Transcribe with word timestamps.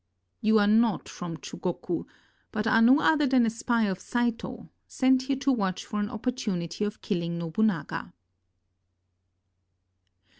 You 0.41 0.57
are 0.57 0.65
not 0.65 1.07
from 1.07 1.37
Chugoku, 1.37 2.05
but 2.51 2.65
are 2.65 2.81
no 2.81 3.01
other 3.01 3.27
than 3.27 3.45
a 3.45 3.51
spy 3.51 3.83
of 3.83 3.99
Saito, 3.99 4.67
sent 4.87 5.21
here 5.21 5.35
to 5.35 5.51
watch 5.51 5.85
for 5.85 5.99
an 5.99 6.07
opportu 6.07 6.57
nity 6.57 6.87
of 6.87 7.03
killing 7.03 7.37
Nobunaga." 7.37 8.11